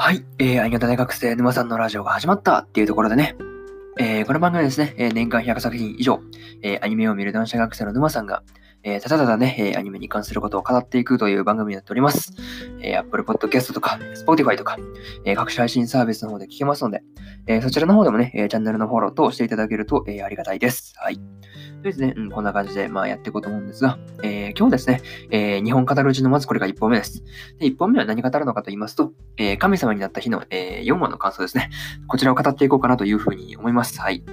[0.00, 3.34] はい、えー、ありがた大学生沼さんのラジオが始まったっていうところでね、
[3.98, 6.20] えー、この番組はですね、え年間100作品以上、
[6.62, 8.44] えー、アニメを見る男子学生の沼さんが、
[8.82, 12.32] えー、ただただね、えアニメに関することを語っていくという番組になっております。
[12.80, 14.76] え Apple Podcast とか、Spotify とか、
[15.24, 17.02] え各種配信サービスの方で聞けますので、
[17.46, 20.94] えそちらの方でもね、えチャンネルのフォローとしていただけると、えありがたいです。
[20.96, 21.20] はい。
[21.82, 27.22] ですね、うん、こんな感じで、まあ、やっていこうと思うんですが、えー、今日ですね、えー、日本語るうちのまずこれが1本目です。
[27.58, 31.70] で、1本目は何語るのかと言いますと、えー、神様になった日の、えー、4話の感想ですね。
[32.06, 34.00] こちらを語っていこうかなというふうに思います。
[34.00, 34.24] はい。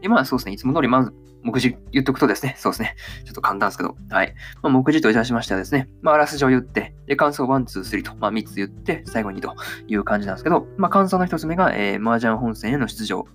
[0.00, 1.12] で、まあ、そうですね、いつも通り、まず、
[1.42, 4.34] 目次言っとくとですね、そうですね、ちょっと簡単ですけど、はい。
[4.62, 9.54] まあ、目次といたしましてはですね、まあ、あらすじを言って、で、感想1、2、3と、まあ、3つ言って、最後にと
[9.86, 13.26] いう感じなんですけど、まあ、感想の1つ目が、えー、麻雀本戦への出場。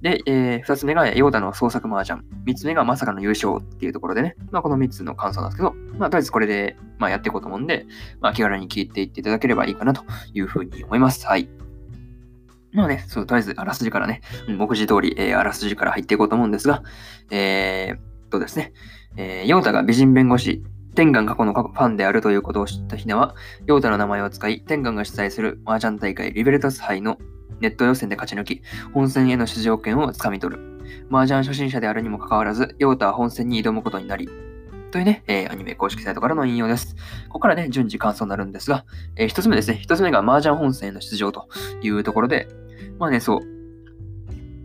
[0.00, 2.22] で、えー、二つ目がヨーダの創作麻雀。
[2.46, 7.86] 三つ目がまさかの優勝っていうところでね、まあ、この三つの感想なんですけど、まあ、とりあえずこれで、まあ、やっていこうと思うんで、
[8.20, 11.26] まあ、気軽に聞いていっていただければいいかなというふうに思います。
[11.26, 11.48] はい。
[12.72, 16.82] まあね、そう、とりあえずあらすじからね、目次通り、えー、あらすじから入っていこうと思うんですが、
[17.30, 18.72] えー、とですね、
[19.16, 20.62] えー、ヨーダが美人弁護士、
[20.94, 23.34] 天眼過去のファンであるということを知ったひなは、
[23.66, 27.18] ヨーダの名前を使い、天眼が主催する麻雀大会リベルタス杯の
[27.60, 28.62] ネット予選で勝ち抜き、
[28.94, 30.70] 本戦への出場権をつかみ取る。
[31.10, 34.28] 麻雀初心者であるにもかかわらず、ヨータは本戦に挑むことになり、
[34.90, 36.96] というね、えー、アニメ公式サイトからの引用です。
[37.28, 38.84] ここからね、順次感想になるんですが、
[39.16, 41.48] えー、一つ目ですね、一つ目が麻雀本戦への出場と
[41.82, 42.48] いうところで、
[43.00, 43.40] まあね、そう、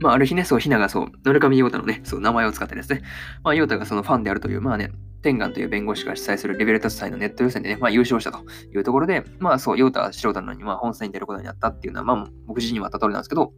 [0.02, 3.02] まあ、ある日ね、そう、ひながそう、ノルカミヨータのね、そう、名前を使ってですね、
[3.44, 4.91] まあ、ヨータがそのファンであるという、まあね、
[5.26, 13.52] 天眼という弁護士が主催するレベルタス祭のネット予選でね、まあ優勝したというところで、まあそう、ヨータは素人なのに、まあ本戦に出ることになったっていうのは、まあ目次にもあった通りなんですけど、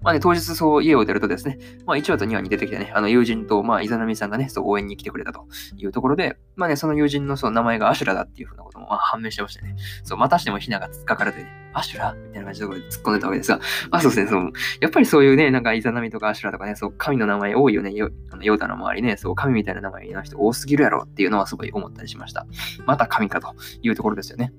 [0.00, 13.60] まあね、当日そう家を出るとですね、まあ1話と2話に出てきたね、あの友人と、まあイザナミさんがね、そう応援に来てくれたというところで、まあね、その友人のそう名前がアシュラだっていうふうなこともまあ判明してましてね、そう、またしてもヒナが突っかかるというね、アシュラみたいな感じのところで突っ込んでたわけですが、
[13.90, 22.46] まあそうですね、そう、やっぱりそういうね、なんかイザナミとかアシュラとかね、そう、神の名前多いよね、ヨータの周りね、そう、神みたいな名前の人多すぎるやろっていうのはすごい思ったりしました。
[22.86, 24.52] また神かというところですよね。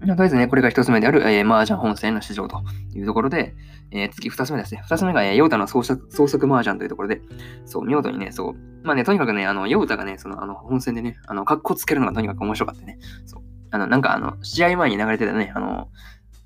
[0.00, 3.54] とりあえずね、これが一つ目である、えー、麻雀本戦の出場というところで、
[3.92, 4.82] えー、次二つ目ですね。
[4.84, 7.22] 二つ目が、えー、ヨータの創作創作麻雀というところで、
[7.66, 12.98] そう、見事にね、そう、まあね、とにかくね、あの、ヨータがね、その、あの、本戦でね、あの、格好つけるのがとにかく面白かったね。
[13.26, 13.42] そう。
[13.70, 15.88] あの、なんかあの、試合前に流れてたね、あの、なんて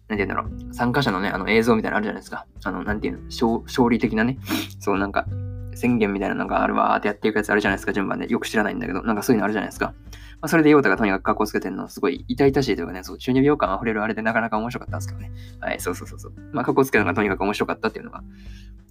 [0.09, 2.47] 言うんだろう、参加者のね、あの映像みたいなのあるじゃないですか。
[2.63, 4.39] あの、なんていうの、勝利的なね、
[4.79, 5.27] そうなんか、
[5.77, 8.31] 宣言みたいなのがあるわーってやっていくやつあるじゃないですか、順番で。
[8.31, 9.95] よく知らないんだけど、なんかそういうのあるじゃないですか。
[10.41, 15.31] まあ、それでヨータがとにかく格好つけてるの、すごい痛々しいというかね、そう、中二病感溢れるあれでなかなか面白かったんですけどね。
[15.61, 16.33] はい、そうそうそうそう。
[16.53, 18.23] まあ、格好つけるのがとにかく面白かったっていうのが。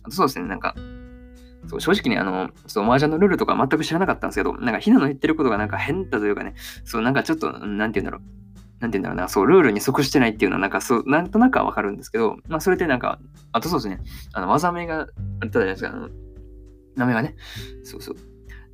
[0.04, 0.76] あとそうですね、なんか、
[1.68, 6.54] そう正直ね、あの、そう、麻雀のルールとか全く知らなかったんですけど、なんか、ひなの言ってることがなんか変だというかね、
[6.84, 8.46] そう、なんかちょっと、なんて言うんだろう。
[8.80, 13.20] なんて言うんだろうな、そう、ルールに即してないっていうのは、なんか、そう、なんとなくはわかるんですけど、まあ、それでなんか、
[13.52, 14.00] あとそうですね、
[14.34, 15.08] あの、技名があっ
[15.50, 16.10] たじゃないですか、あの、
[16.96, 17.36] 名前がね、
[17.84, 18.16] そうそう。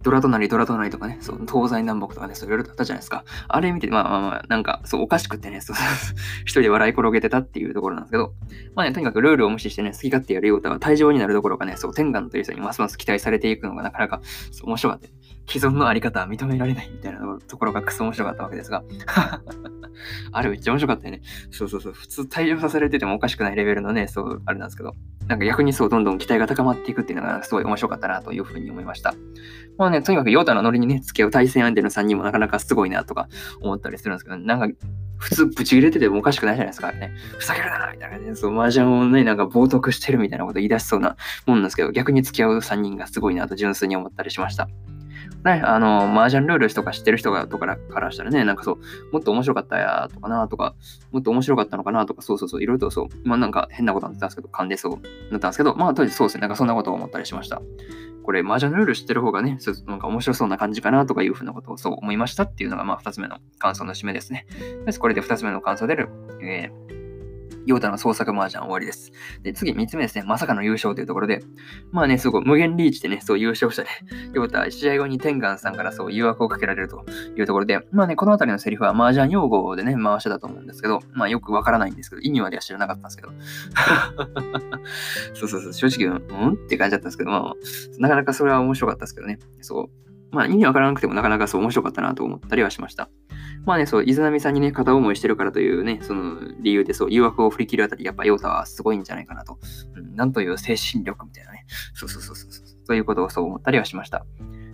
[0.04, 3.24] ドラ隣、ドラ隣とかね、そう、東西南北とかね、そういろいろあったじゃないですか。
[3.48, 5.76] あれ見て、まあまあまあ、なんか、そう、おかしくってね、そう、
[6.42, 8.34] 一人で笑い転げてたっていうところなんですけど、
[8.76, 14.22] まあね、とにかくルールを無視してね、好き勝手やるヨータは退場になるどころかね、そう、天眼という人にますます期待されていくのがなかなか、
[14.52, 15.08] そう、面白かった。
[15.48, 18.84] 既存のあり方は認められないみたいなところがクソ面白かったわけですが、
[20.31, 21.22] あれめっちゃ面白かったよね。
[21.51, 21.94] そうそうそう。
[21.94, 24.94] 普通退場させられててもおかしくないレベルのね、そう、あれなんですけど、
[25.28, 29.13] なんか逆にそう、どんどん期待が高まっていくっていうのがすごい面白かったなというふうに思いました。
[29.78, 33.28] まあね、とにかくヨータのノリにね、付き合う対戦相手の3人もなかなかすごいなとか
[33.61, 34.67] 思ったりするんですけど、なんか、
[35.17, 37.13] 普通ブチ切れててもおかしくないじゃないですか、ね。
[37.38, 44.67] ふざけるなみたいなね、そう、麻雀をね、なんか冒涜してるみたいなこと言い出しそうなもんなんですけど、逆に付き合う3人がすごいなと純粋に思ったりしました。
[45.44, 48.78] ね、あの、麻雀ルールとか知ってる人がとかからしたらね、なんかそう、
[49.12, 50.75] もっと面白かったやとかなとか、
[51.12, 57.62] もっと面白かったのかなとか、そうそうそう、いろいろとそう、まあなんか変なことになったんですけど、勘でそうなったんですけど、まあ当時そうですね、なんかそんなことを思ったりしました。
[58.24, 64.46] これ、麻雀ルール知ってる方がね、なんか面白そうな感じかなとかいうふうなことをそう思いましたっていうのが、まあ二つ目の感想の締めですね。
[64.85, 66.09] ですこれで二つ目の感想でる、
[66.41, 66.91] えー
[67.66, 69.11] ヨータの創作麻雀終わりです。
[69.43, 70.23] で、次、3つ目ですね。
[70.25, 71.43] まさかの優勝というところで、
[71.91, 73.90] まあね、すごい無限リーチでね、そう優勝したね、
[74.34, 77.05] ヨータ、試合後に天眼さんからそう誘惑をかけられると
[77.37, 83.29] いうところで、まあね、このあたりのセリフは麻雀用語でね、回してたと思うんですけど、まあよくわからないんですけど、意味までは知らなかったんですけど。
[85.34, 86.19] そうそうそう、正直、う
[86.52, 86.53] ん？
[86.53, 87.53] って感じだったんですけど、まあ、
[87.99, 89.40] なかなかそれは面白かったですけどね。
[89.61, 89.90] そう。
[90.35, 93.09] まあ意味わからなくてもなかなかそう面白かったなと思ったりはしました。
[93.66, 99.59] まあね、そう、伊豆波さんにね、片思いしてるからというね、その理由で、そう、誘惑を振り切るあたり、やっぱヨータはすごいんじゃないかなと。
[99.96, 101.66] うん、なんという精神力みたいなね。
[101.93, 102.49] そうそうそうそう。
[102.85, 104.25] そういうことをそう思ったりはしました。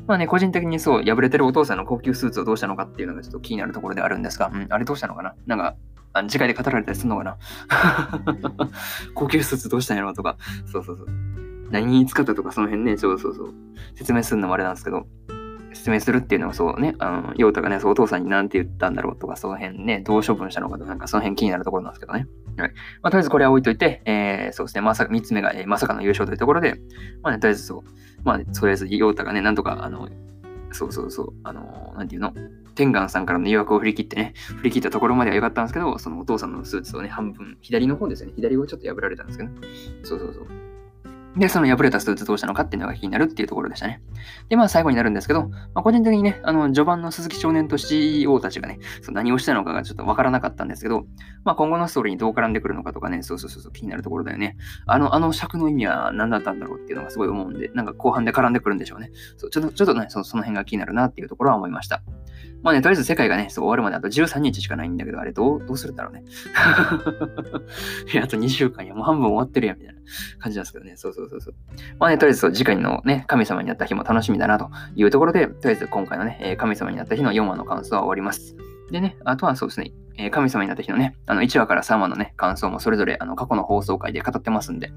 [0.07, 5.35] まあね、個人的にそう、破れてるお父さんの高級スーツをどうしたのかっていうのがちょっと気になるところであるんですが、うん、あれどうしたのかな？
[5.45, 5.75] なんか、
[6.13, 7.37] あ次回で語られたりするのかな？
[9.13, 11.07] 高級スーツどうしたんやろとか、そうそうそう。
[11.71, 13.53] 何に使ったとか、その辺ね、そうそうそう。
[13.95, 15.05] 説明するのもあれなんですけど、
[15.77, 22.27] 説明するっていうのがそうね、あの、ヨータがね、そうお父さんに何て言ったんだろうとか、その辺ね、どう処分したのかとか、なんかその辺気になるところなんですけどね。
[22.57, 22.69] はい。
[23.01, 26.75] まあ、とりあえずこれは置いといて、えー、そうですね、まさか、3つ目が、えー、まさかの優勝というところで、
[27.21, 27.81] まあね、とりあえずそう、
[28.23, 30.09] まあ、ね、とりあえずヨータがね、なんとか、あの、
[30.71, 32.33] そうそうそう、あの、なんていうの、
[32.75, 39.57] 天眼さんからの誘惑を振り切ってね、振り切ったところまでは良かったんですけど、そのお父さんのスーツをね、半分、左の方ですよね、左をちょっと破られたんですけど、ね、
[40.03, 40.66] そうそうそう。
[41.37, 44.01] で、その破れたスーツどうしたのかっていうのが気になるっていうところでしたね。
[44.49, 51.05] で、まあ最後になるんですけど、まあ、個人的にね、あの、序盤の鈴木少年と CEO たちがね、そ何をしたのかがちょっとわからなかったんですけど、
[51.43, 54.57] まあ今後のストーリーにどう絡んでくるのかとかね、そうそうそうそう気になるところだよね。
[54.85, 59.11] あの、あの尺の意味は何だったんだろうっていうのがすごい思うんで、なんか後半で絡んでくるんでしょうね。
[59.37, 62.01] そうちょっと、ちょっとねそ、その辺が気になるなっていうところは思いました。
[62.63, 66.23] まあね、とりあえず世界がね、そう終わるまであと13日しかないんだけど、あれどう、どうするんだろうね。
[68.13, 69.96] いや、あと2週間や、もう半分終わってるや、みたいな
[70.39, 70.95] 感じなんですけどね。
[70.95, 71.55] そうそうそうそう。
[71.99, 78.55] まあね、とりあえず次回のね、神様になった日も楽しみだなというところで、とりあえず今回のね、神様になった日の4話の感想は終わります。
[78.91, 84.91] でね、あとはそうですね、え神様になった日のね、あの1話から3話のね、感想もそれぞれあの過去の放送回で語ってますんで、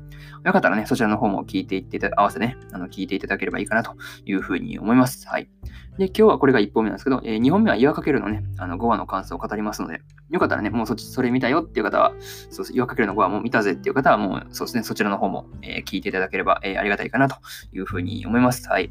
[0.44, 3.94] よかったらね、そちらの方も聞いていって合わせてね、あの聞いていただければいいかなと
[4.25, 5.28] いうふうに思います。
[5.28, 5.50] はい。
[5.99, 10.00] で、今日はこれが1本目なんですけど、えー、2本目は岩かけるのね、あの5話の感想を語りますので、
[10.31, 12.12] よかったらね、もうそっち、それ見たよっていう方は、
[12.50, 17.37] そう岩かけるの5話も見たぜっていう方は、もうそうですね、そちらの方も、えー、聞いていただければ、えー、ありがたいかなと
[17.72, 18.67] いうふうに思います。
[18.69, 18.90] はい。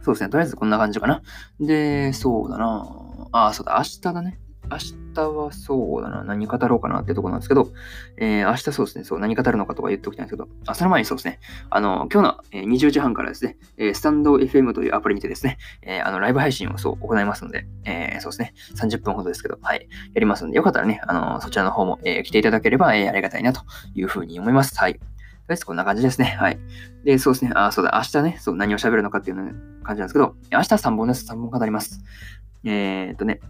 [0.00, 1.22] そうですね、とりあえずこんな感じかな。
[1.60, 2.86] で、そうだな
[3.32, 4.38] ああ、そうだ、明日だね。
[4.72, 7.72] 明日はそうだな、何語ろうかなってとこなんですけど、
[8.16, 11.38] えー、明日そうですね、そう、何語るのかとか言っておきたいんですけど、あ、その前にそうですね、
[11.70, 23.62] あの、今日の、え、20時半からですね、え、スタンド FM というアプリにてですね、えー、あの、ライブ配信をそう行いますので、えー、そうですね、30分ほどですけど、はい、やりますので、よかったらね、あの、そちらの方も、えー、来ていただければ、えー、ありがたいなと
[23.94, 24.78] いうふうに思います。
[24.78, 24.94] はい。
[24.94, 25.04] とり
[25.50, 26.36] あえずこんな感じですね。
[26.38, 26.58] はい。
[27.04, 27.50] で、そうですね。
[27.54, 27.92] あ、そうだ。
[27.96, 31.26] 明日ね、そう、何を喋るのかっていう感じなんですけど、明日3本です。
[31.26, 32.02] 3本語ります。
[32.64, 33.40] えー、っとね、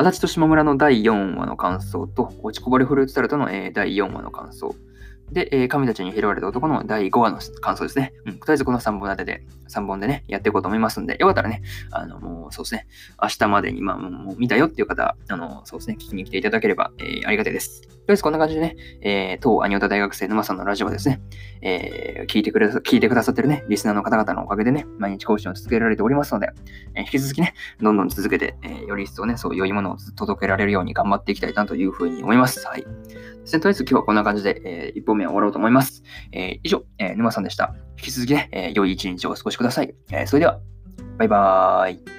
[0.00, 4.76] 足立と島村の第4話の感想と、落ちこぼれフルーツタルトの、えー、第4話の感想。
[5.32, 8.12] で、えー、神たちに拾われた男の第5話の感想ですね。
[8.24, 12.86] うん、とりあえずこの3本立てで、3本でね、やっていこうと思いますんで、よかったらね、あの、もうそうですね、
[13.20, 17.97] 明日までに、まあ、もう見たよっていう方、あの、そうですね、聞きに来ていただければ、えー、ありがたいです。
[18.08, 21.20] とりあえずこんな感じでね、えー、当アニオタ大学生沼さんのラジオですね、
[21.60, 26.48] えー、聞いてくれ、聞いてくださってるね、リスナーの方々のおかげでね、毎日更新を続けられておりますので、
[26.94, 27.52] えー、引き続きね、
[27.82, 32.66] どんどん続けて、えー、より一層ね、そう良いものを届けられるように頑張っていきたいなというふうに思います。
[32.66, 32.82] はい。
[32.82, 32.96] とり
[33.62, 36.02] あえず今日はこんな感じで、えー、1本目は終わろうと思います。
[36.32, 37.74] えー、以上、えー、沼さんでした。
[37.98, 39.94] 引き続きね、えー、良い一日をお過ごしください。
[40.12, 40.58] えー、それでは、
[41.18, 42.17] バイバーイ。